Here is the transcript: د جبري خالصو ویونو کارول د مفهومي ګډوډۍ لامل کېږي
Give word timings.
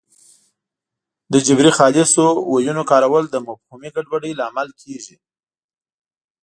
د 1.31 1.33
جبري 1.47 1.71
خالصو 1.77 2.25
ویونو 2.51 2.83
کارول 2.91 3.23
د 3.29 3.35
مفهومي 3.47 3.89
ګډوډۍ 3.95 4.31
لامل 4.39 4.69
کېږي 4.81 5.17